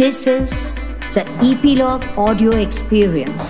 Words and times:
This 0.00 0.26
is 0.26 0.78
the 1.14 1.22
Epilogue 1.46 2.04
Audio 2.16 2.50
Experience. 2.50 3.48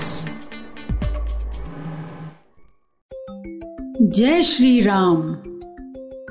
जय 4.02 4.42
श्री 4.42 4.80
राम 4.80 5.16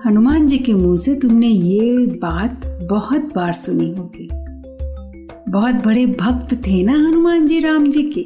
हनुमान 0.05 0.47
जी 0.47 0.57
के 0.57 0.73
मुँह 0.73 0.97
से 0.97 1.15
तुमने 1.15 1.47
ये 1.47 2.05
बात 2.05 2.65
बहुत 2.89 3.21
बार 3.35 3.53
सुनी 3.53 3.91
होगी। 3.91 4.29
बहुत 5.51 5.75
बड़े 5.75 6.05
भक्त 6.05 6.53
थे 6.67 6.83
ना 6.83 6.93
हनुमान 6.93 7.47
जी 7.47 7.59
राम 7.59 7.89
जी 7.91 8.03
के। 8.03 8.23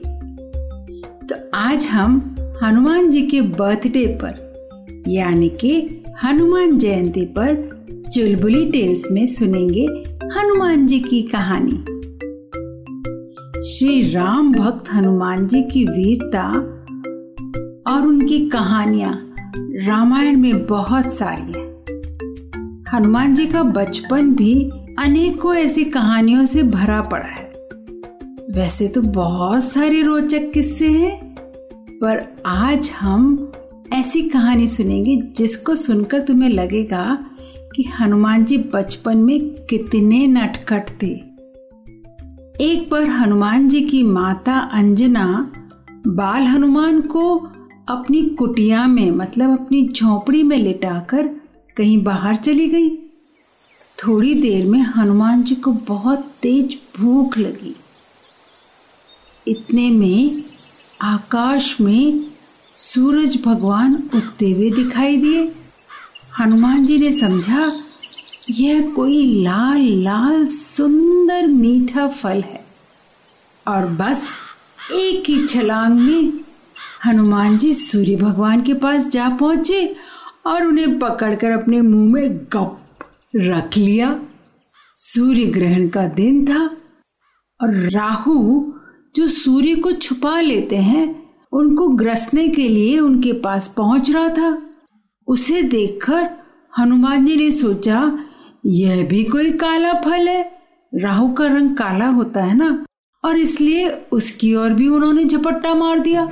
तो 1.27 1.35
आज 1.53 1.85
हम 1.85 2.35
हनुमान 2.63 3.11
जी 3.11 3.21
के 3.21 3.41
बर्थडे 3.41 4.05
पर, 4.23 4.33
यानी 5.07 5.49
कि 5.49 6.03
हनुमान 6.23 6.77
जयंती 6.77 7.25
पर 7.25 7.69
चुलबुली 8.13 8.71
टेल्स 8.71 9.11
में 9.11 9.27
सुनेंगे 9.27 10.12
हनुमान 10.37 10.87
जी 10.87 10.99
की 10.99 11.21
कहानी। 11.21 11.71
श्री 13.69 14.11
राम 14.11 14.53
भक्त 14.53 14.93
हनुमान 14.93 15.47
जी 15.47 15.61
की 15.61 15.85
वीरता 15.85 16.49
और 17.91 18.07
उनकी 18.07 18.49
कहानियाँ 18.49 19.33
रामायण 19.87 20.37
में 20.37 20.65
बहुत 20.65 21.13
सारी 21.13 21.59
है। 21.59 21.65
हनुमान 22.93 23.35
जी 23.35 23.45
का 23.47 23.63
बचपन 23.63 24.35
भी 24.35 24.69
अनेकों 24.99 25.55
ऐसी 25.55 25.85
कहानियों 25.85 26.45
से 26.45 26.63
भरा 26.63 27.01
पड़ा 27.01 27.25
है। 27.25 27.51
वैसे 28.51 28.87
तो 28.87 29.01
बहुत 29.01 29.63
सारे 29.63 30.01
रोचक 30.01 30.51
किस्से 30.51 30.87
हैं, 30.87 31.35
पर 32.03 32.43
आज 32.45 32.91
हम 32.99 33.51
ऐसी 33.93 34.21
कहानी 34.21 34.67
सुनेंगे 34.67 35.21
जिसको 35.37 35.75
सुनकर 35.75 36.19
तुम्हें 36.19 36.49
लगेगा 36.49 37.25
कि 37.75 37.83
हनुमान 37.83 38.45
जी 38.45 38.57
बचपन 38.57 39.17
में 39.17 39.65
कितने 39.65 40.27
नटखट 40.27 40.89
थे 41.01 41.33
एक 42.61 42.87
बार 42.91 43.03
हनुमान 43.03 43.69
जी 43.69 43.81
की 43.81 44.03
माता 44.03 44.59
अंजना 44.59 45.51
बाल 46.07 46.43
हनुमान 46.43 47.01
को 47.01 47.35
अपनी 47.89 48.21
कुटिया 48.21 48.87
में 48.87 49.11
मतलब 49.11 49.59
अपनी 49.59 49.89
झोपड़ी 49.89 50.43
में 50.43 50.57
लिटाकर 50.57 51.27
कहीं 51.77 52.03
बाहर 52.03 52.35
चली 52.35 52.69
गई। 52.69 52.89
थोड़ी 53.97 54.33
देर 54.33 54.67
में 54.67 54.79
हनुमान 54.79 55.43
जी 55.43 55.55
को 55.55 55.71
बहुत 55.71 56.19
तेज 56.41 56.77
भूख 56.99 57.37
लगी। 57.37 57.75
इतने 59.47 59.89
में 59.89 60.43
आकाश 61.01 61.81
में 61.81 62.25
सूरज 62.77 63.43
भगवान 63.45 64.09
उगते 64.15 64.51
हुए 64.51 64.69
दिखाई 64.69 65.17
दिए। 65.17 65.55
हनुमान 66.39 66.85
जी 66.85 66.97
ने 66.97 67.11
समझा, 67.13 67.71
यह 68.49 68.93
कोई 68.95 69.43
लाल 69.43 69.81
लाल, 69.81 70.47
सुंदर 70.47 71.47
मीठा 71.47 72.07
फल 72.07 72.41
है। 72.41 72.65
और 73.67 73.85
बस 73.85 74.29
एक 74.93 75.29
ही 75.29 75.47
छलांग 75.47 75.99
में 75.99 76.33
हनुमान 77.05 77.57
जी 77.57 77.73
सूर्य 77.73 78.15
भगवान 78.15 78.61
के 78.61 78.73
पास 78.73 79.07
जा 79.07 79.29
पहुँचे 79.29 79.95
और 80.45 80.63
उन्हें 80.63 80.99
पकड़कर 80.99 81.51
अपने 81.51 81.81
मुँह 81.81 82.13
में 82.13 82.37
गप 82.37 82.79
रख 83.35 83.77
लिया। 83.77 84.19
सूर्य 84.97 85.45
ग्रहण 85.45 85.87
का 85.87 86.07
दिन 86.07 86.45
था 86.45 86.65
और 87.61 87.73
राहु 87.89 88.65
जो 89.15 89.27
सूर्य 89.27 89.75
को 89.75 89.91
छुपा 89.91 90.41
लेते 90.41 90.75
हैं, 90.75 91.33
उनको 91.51 91.87
ग्रसने 91.87 92.47
के 92.47 92.69
लिए 92.69 92.99
उनके 92.99 93.33
पास 93.33 93.73
पहुँच 93.77 94.11
रहा 94.11 94.29
था। 94.29 94.72
उसे 95.27 95.61
देखकर 95.61 96.29
हनुमान 96.73 97.25
जी 97.25 97.35
ने 97.35 97.51
सोचा, 97.51 98.19
यह 98.65 99.07
भी 99.07 99.23
कोई 99.23 99.51
काला 99.51 99.93
फल 99.93 100.27
है। 100.27 100.41
राहु 100.93 101.31
का 101.33 101.47
रंग 101.47 101.75
काला 101.75 102.07
होता 102.07 102.43
है 102.43 102.55
ना, 102.57 102.85
और 103.23 103.37
इसलिए 103.37 103.89
उसकी 104.11 104.53
ओर 104.55 104.73
भी 104.73 104.87
उन्होंने 104.87 105.23
झपट्टा 105.25 105.73
मार 105.73 105.99
दिया। 105.99 106.27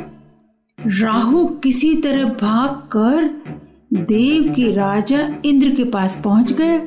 राहु 0.80 1.46
किसी 1.64 1.96
तरह 1.96 2.26
भागकर 2.42 3.26
देव 3.94 4.54
के 4.54 4.72
राजा 4.72 5.20
इंद्र 5.46 5.70
के 5.70 5.84
पास 5.84 6.22
पहुँच 6.24 6.52
गए, 6.52 6.78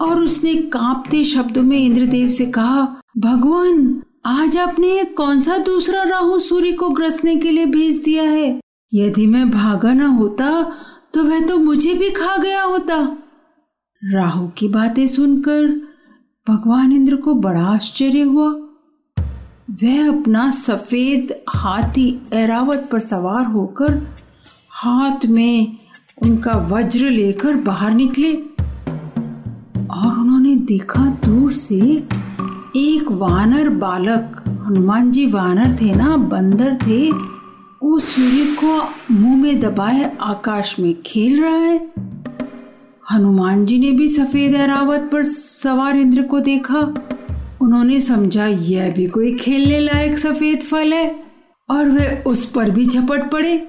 और 0.00 0.20
उसने 0.20 0.54
कांपते 0.54 1.24
शब्दों 1.24 1.62
में 1.62 1.78
इंद्रदेव 1.78 2.28
से 2.28 2.46
कहा, 2.46 2.82
भगवान, 3.18 4.02
आज 4.26 4.56
आपने 4.56 5.04
कौन 5.04 5.40
सा 5.40 5.56
दूसरा 5.58 6.02
राहु 6.02 6.38
सूर्य 6.40 6.72
को 6.72 6.88
ग्रसने 6.90 7.36
के 7.36 7.50
लिए 7.50 7.66
भेज 7.66 7.96
दिया 7.96 8.22
है? 8.22 8.60
यदि 8.92 9.26
मैं 9.26 9.50
भागा 9.50 9.92
न 9.92 10.00
होता 10.00 10.46
तो 11.14 11.22
वह 11.24 11.46
तो 11.46 11.56
मुझे 11.58 11.94
भी 11.94 12.10
खा 12.10 12.36
गया 12.36 12.62
होता। 12.62 12.96
राहु 14.02 14.48
की 14.48 14.68
बातें 14.68 15.06
सुनकर 15.08 15.66
भगवान 16.46 16.92
इंद्र 16.92 17.16
को 17.16 17.34
बड़ा 17.34 17.64
आश्चर्य 17.64 18.20
हुआ। 18.20 18.48
वह 19.82 20.08
अपना 20.08 20.50
सफ़ेद 20.50 21.34
हाथी 21.56 22.20
ऐरावत 22.32 22.88
पर 22.92 23.00
सवार 23.00 23.44
होकर 23.44 23.96
हाथ 24.72 25.26
में 25.26 25.76
उनका 26.22 26.52
वज्र 26.70 27.10
लेकर 27.10 27.56
बाहर 27.56 27.94
निकले 27.94 28.32
और 28.34 30.18
उन्होंने 30.18 30.54
देखा 30.56 31.04
दूर 31.24 31.52
से 31.52 31.80
एक 32.76 33.10
वानर 33.10 33.68
बालक। 33.68 34.44
हनुमान 34.66 35.10
जी 35.10 35.26
वानर 35.26 35.76
थे 35.80 35.94
ना, 35.94 36.16
बंदर 36.16 36.74
थे। 36.76 37.10
वो 37.82 37.98
सूर्य 37.98 38.44
को 38.64 39.14
मुँह 39.14 39.36
में 39.36 39.60
दबाए, 39.60 40.16
आकाश 40.20 40.78
में 40.78 41.02
खेल 41.02 41.42
रहा 41.42 41.56
है। 41.56 41.92
हनुमान 43.12 43.66
जी 43.66 43.78
ने 43.78 43.92
भी 43.92 44.08
सफ़ेद 44.08 44.54
ऐरावत 44.54 45.08
पर 45.12 45.22
सवार 45.22 45.96
इंद्र 45.96 46.22
को 46.22 46.40
देखा। 46.40 46.78
उन्होंने 47.60 48.00
समझा, 48.00 48.46
यह 48.46 48.92
भी 48.92 49.06
कोई 49.06 49.34
खेलने 49.34 49.80
लायक 49.80 50.18
सफ़ेद 50.18 50.60
फल 50.60 50.92
है, 50.92 51.24
और 51.70 51.90
वे 51.90 52.22
उस 52.26 52.44
पर 52.50 52.70
भी 52.70 52.86
झपट 52.86 53.30
पड़े। 53.30 53.68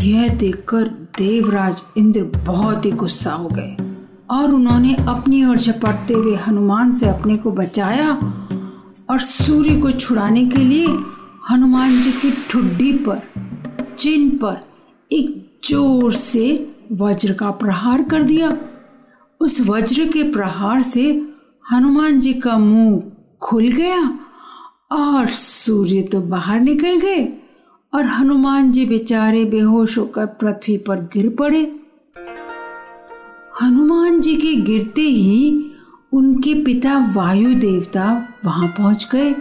यह 0.00 0.28
देखकर 0.28 0.84
देवराज 1.18 1.82
इंद्र 1.96 2.22
बहुत 2.22 2.84
ही 2.84 2.90
गुस्सा 2.90 3.32
हो 3.32 3.48
गए, 3.48 3.76
और 4.30 4.52
उन्होंने 4.52 4.94
अपनी 4.94 5.44
ओर 5.44 5.56
झपटते 5.56 6.14
हुए 6.14 6.36
हनुमान 6.36 6.94
से 6.94 7.08
अपने 7.08 7.36
को 7.36 7.50
बचाया, 7.50 8.10
और 9.10 9.20
सूर्य 9.20 9.80
को 9.80 9.90
छुड़ाने 9.90 10.46
के 10.46 10.64
लिए 10.64 10.86
हनुमान 11.50 12.02
जी 12.02 12.12
की 12.12 12.30
ठुड्डी 12.50 12.92
पर 12.92 13.31
चिन्ह 14.02 14.36
पर 14.38 14.60
एक 15.10 15.60
ज़ोर 15.64 16.12
से 16.12 16.46
वज्र 16.92 17.32
का 17.32 17.50
प्रहार 17.50 18.02
कर 18.02 18.22
दिया, 18.22 18.56
उस 19.40 19.60
वज्र 19.60 20.06
के 20.08 20.22
प्रहार 20.32 20.82
से 20.82 21.04
हनुमान 21.72 22.20
जी 22.20 22.32
का 22.34 22.56
मुँह 22.58 23.02
खुल 23.42 23.68
गया 23.68 24.00
और 24.92 25.30
सूर्य 25.30 26.02
तो 26.02 26.20
बाहर 26.20 26.60
निकल 26.60 26.98
गए 27.00 27.24
और 27.92 28.04
हनुमान 28.06 28.72
जी 28.72 28.86
बेचारे 28.86 29.44
बेहोश 29.44 29.98
होकर 29.98 30.26
पृथ्वी 30.40 30.76
पर 30.78 31.00
गिर 31.14 31.28
पड़े। 31.38 31.62
हनुमान 33.62 34.20
जी 34.20 34.36
के 34.36 34.54
गिरते 34.62 35.02
ही 35.02 35.70
उनके 36.12 36.54
पिता 36.64 36.98
वायु 37.14 37.54
देवता 37.60 38.10
वहाँ 38.44 38.68
पहुँच 38.68 39.08
गए 39.12 39.32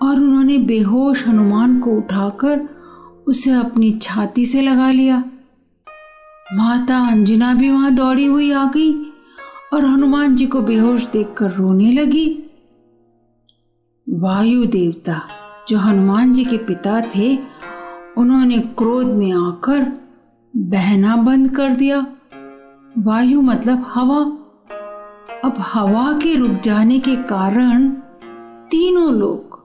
और 0.00 0.14
उन्होंने 0.14 0.58
बेहोश 0.58 1.26
हनुमान 1.28 1.80
को 1.80 1.96
उठाकर 1.96 2.68
उसे 3.32 3.50
अपनी 3.50 3.90
छाती 4.02 4.46
से 4.46 4.62
लगा 4.62 4.90
लिया। 4.90 5.24
माता 6.52 6.98
अंजना 7.08 7.54
भी 7.54 7.70
वहाँ 7.70 7.94
दौड़ी 7.94 8.24
हुई 8.24 8.52
आ 8.52 8.64
गई 8.64 8.92
और 9.72 9.84
हनुमान 9.84 10.36
जी 10.36 10.46
को 10.46 10.60
बेहोश 10.60 11.06
देखकर 11.06 11.50
रोने 11.50 11.92
लगी। 11.92 12.26
वायु 14.08 14.64
देवता, 14.64 15.22
जो 15.68 15.78
हनुमान 15.78 16.34
जी 16.34 16.44
के 16.44 16.56
पिता 16.56 17.00
थे, 17.16 17.38
उन्होंने 18.18 18.58
क्रोध 18.58 19.06
में 19.06 19.32
आकर 19.32 19.92
बहना 20.56 21.16
बंद 21.16 21.56
कर 21.56 21.70
दिया। 21.70 22.06
वायु 22.98 23.42
मतलब 23.42 23.84
हवा। 23.88 24.20
अब 25.44 25.54
हवा 25.58 26.12
के 26.12 26.34
रुक 26.34 26.60
जाने 26.60 27.00
के 27.00 27.16
कारण 27.16 27.88
तीनों 28.70 29.12
लोग 29.14 29.62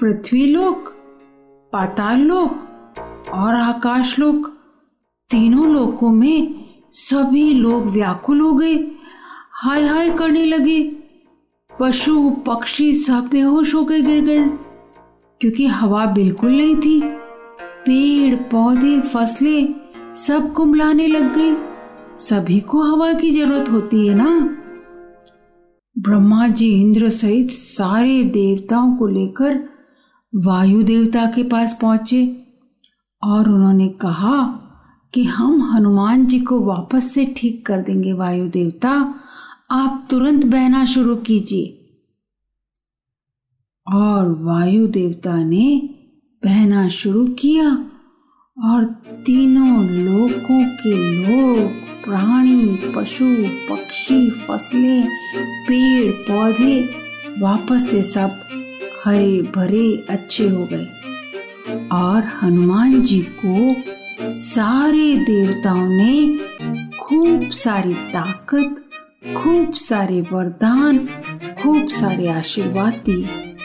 पृथ्वी 0.00 0.46
लोक 0.46 0.96
पाताल 1.72 2.18
लोक 2.18 2.50
और 3.32 3.54
आकाश 3.54 4.18
लोक, 4.18 4.46
तीनों 5.30 5.66
लोकों 5.72 6.10
में 6.10 6.64
सभी 6.92 7.52
लोग 7.54 7.86
व्याकुल 7.86 8.40
हो 8.40 8.52
गए। 8.52 8.74
हाय 9.52 9.82
हाय 9.82 10.10
करने 10.10 10.44
लगे। 10.44 10.96
पशु, 11.80 12.30
पक्षी 12.30 12.92
सब 12.94 13.28
बेहोश 13.28 13.74
हो 13.74 13.84
गए 13.84 14.00
गिर 14.00 14.24
गए, 14.24 14.48
क्योंकि 15.40 15.66
हवा 15.66 16.06
बिल्कुल 16.06 16.52
नहीं 16.52 16.76
थी। 16.76 17.00
पेड़, 17.86 18.34
पौधे, 18.34 19.00
फ़सलें 19.00 19.74
सब 20.16 20.52
कुमलाने 20.52 21.06
लग 21.06 21.34
गई 21.34 21.56
सभी 22.16 22.60
को 22.60 22.82
हवा 22.82 23.12
की 23.12 23.30
ज़रूरत 23.30 23.70
होती 23.70 24.06
है 24.08 24.14
ना? 24.14 24.56
ब्रह्मा 25.98 26.48
जी 26.48 26.80
इंद्र 26.80 27.10
सहित 27.10 27.50
सारे 27.50 28.22
देवताओं 28.24 28.96
को 28.96 29.06
लेकर 29.06 29.69
वायु 30.34 30.82
देवता 30.82 31.26
के 31.26 31.42
पास 31.42 31.78
पहुँचे 31.80 32.46
और 33.22 33.48
उन्होंने 33.48 33.88
कहा 33.88 34.42
कि 35.14 35.24
हम 35.24 35.72
हनुमान 35.72 36.26
जी 36.26 36.40
को 36.40 36.60
वापस 36.60 37.14
से 37.14 37.34
ठीक 37.36 37.66
कर 37.66 37.82
देंगे 37.82 38.12
वायु 38.12 38.48
देवता 38.48 39.14
आप 39.70 40.06
तुरंत 40.10 40.46
बहना 40.46 40.84
शुरू 40.84 41.16
कीजिए। 41.16 41.76
और 43.92 44.42
वायु 44.42 44.86
देवता 44.86 45.44
ने 45.44 45.94
बहना 46.44 46.88
शुरू 46.88 47.26
किया 47.26 47.70
और 48.64 48.84
तीनों 49.26 49.88
लोकों 49.88 50.64
के 50.64 50.94
लोग, 51.16 51.70
प्राणी, 52.04 52.92
पशु, 52.96 53.26
पक्षी, 53.70 54.30
फ़सलें, 54.30 55.08
पेड़, 55.36 56.12
पौधे 56.12 56.90
वापस 57.42 57.90
से 57.90 58.02
सब 58.02 58.30
हरे 59.04 59.42
भरे 59.42 60.06
अच्छे 60.10 60.48
हो 60.48 60.68
गए। 60.72 60.86
और 61.92 62.24
हनुमान 62.42 63.02
जी 63.02 63.20
को 63.44 63.76
सारे 64.34 65.16
देवताओं 65.16 65.88
ने 65.88 66.38
खूब 66.98 67.50
सारी 67.50 67.94
ताकत, 67.94 68.84
खूब 69.36 69.72
सारे 69.74 70.20
वरदान, 70.20 70.98
खूब 71.62 71.88
सारे 71.88 72.28
आशीर्वाद 72.28 72.92
दिए। 72.92 73.56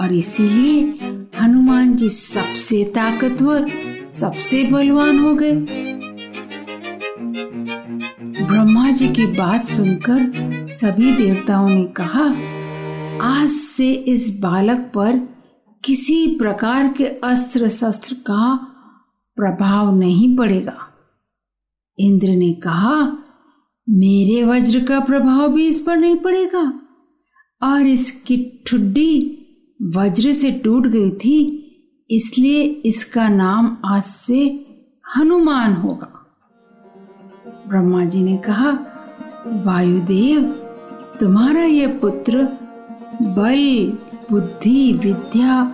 और 0.00 0.12
इसीलिए 0.12 0.80
हनुमान 1.40 1.96
जी 1.96 2.08
सबसे 2.08 2.84
ताकतवर, 2.84 3.70
सबसे 4.12 4.64
बलवान 4.64 5.18
हो 5.18 5.34
गए। 5.34 5.52
ब्रह्मा 8.46 8.90
जी 8.90 9.08
की 9.08 9.26
बात 9.26 9.60
सुनकर 9.60 10.32
सभी 10.70 11.12
देवताओं 11.12 11.68
ने 11.68 11.84
कहा 11.84 12.34
आज 13.22 13.50
से 13.50 13.92
इस 13.92 14.38
बालक 14.40 14.92
पर 14.94 15.28
किसी 15.84 16.38
प्रकार 16.38 16.92
के 16.92 17.06
अस्त्र 17.06 17.68
शस्त्र 17.68 18.14
का 18.14 18.54
प्रभाव 19.36 19.96
नहीं 19.96 20.36
पड़ेगा। 20.36 20.78
इंद्र 21.98 22.28
ने 22.28 22.52
कहा, 22.52 23.18
मेरे 23.90 24.44
वज्र 24.44 24.84
का 24.84 25.00
प्रभाव 25.00 25.48
भी 25.48 25.66
इस 25.66 25.80
पर 25.80 25.96
नहीं 25.96 26.16
पड़ेगा। 26.16 26.80
और 27.62 27.86
इसकी 27.86 28.64
ठुड्डी 28.66 29.38
वज्र 29.82 30.32
से 30.32 30.50
टूट 30.50 30.86
गई 30.86 31.10
थी, 31.10 31.62
इसलिए 32.10 32.62
इसका 32.62 33.28
नाम 33.28 33.78
आज 33.84 34.02
से 34.02 34.66
हनुमान 35.16 35.72
होगा। 35.72 36.12
ब्रह्मा 37.68 38.04
जी 38.04 38.22
ने 38.22 38.36
कहा, 38.36 38.70
वायुदेव, 39.46 40.42
तुम्हारा 41.20 41.64
यह 41.64 41.98
पुत्र 41.98 42.48
बल, 43.22 43.92
बुद्धि, 44.30 44.92
विद्या 44.92 45.72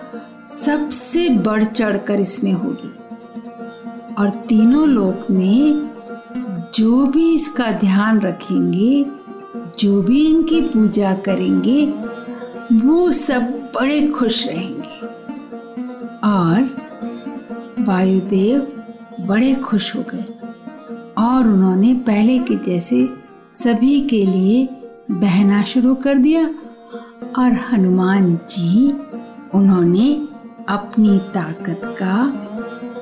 सबसे 0.49 1.29
बढ़ 1.29 1.65
चढ़ 1.65 1.97
कर 1.97 2.21
इसमें 2.21 2.53
होगी। 2.53 2.95
और 4.15 4.31
तीनों 4.31 4.89
लोक 4.89 5.31
में 5.31 5.93
जो 6.75 7.07
भी 7.07 7.35
इसका 7.35 7.73
ध्यान 7.73 8.21
रखेंगे, 8.21 9.07
जो 9.79 10.03
भी 10.03 10.27
इनकी 10.27 10.61
पूजा 10.61 11.15
करेंगे, 11.15 11.95
वो 12.87 13.13
सब 13.13 13.43
बड़े 13.75 14.09
खुश 14.09 14.47
रहेंगे। 14.47 15.07
और 16.25 16.77
वायुदेव 17.79 18.83
बड़े 19.21 19.55
खुश 19.55 19.97
हो 19.97 20.03
गए। 20.03 20.25
और 21.19 21.49
उन्होंने 21.49 21.95
पहले 21.95 22.39
के 22.39 22.55
जैसे 22.55 23.15
सभी 23.55 24.01
के 24.01 24.27
लिए 24.27 24.69
बहना 25.11 25.63
शुरू 25.63 25.95
कर 25.95 26.15
दिया। 26.15 26.55
और 27.39 27.53
हनुमान 27.53 28.35
जी, 28.51 28.91
उन्होंने 29.55 30.13
अपनी 30.69 31.19
ताकत 31.35 31.81
का, 31.99 32.17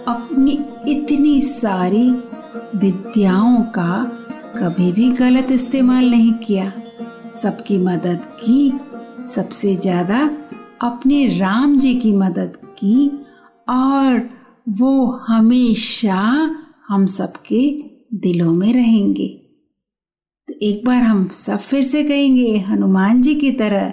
अपनी 0.09 0.53
इतनी 0.89 1.41
सारी 1.41 2.11
विद्याओं 2.77 3.63
का 3.63 4.05
कभी 4.57 4.93
भी 4.93 5.11
गलत 5.13 5.51
इस्तेमाल 5.51 6.11
नहीं 6.11 6.33
किया। 6.35 6.73
सबकी 7.35 7.79
मदद 7.79 8.23
की, 8.45 8.73
सबसे 9.35 9.75
ज़्यादा 9.77 10.19
अपने 10.83 11.27
राम 11.39 11.79
जी 11.79 11.95
की 11.95 12.13
मदद 12.13 12.53
की 12.79 13.11
और 13.69 14.29
वो 14.69 15.07
हमेशा 15.29 16.23
हम 16.89 17.07
सबके 17.07 17.63
दिलों 18.19 18.55
में 18.55 18.73
रहेंगे। 18.73 19.29
तो 20.49 20.55
एक 20.63 20.85
बार 20.87 21.03
हम 21.03 21.29
सब 21.29 21.59
फिर 21.59 21.83
से 21.83 22.03
कहेंगे, 22.05 22.59
हनुमान 22.59 23.23
जी 23.23 23.35
की 23.35 23.51
तरह 23.53 23.93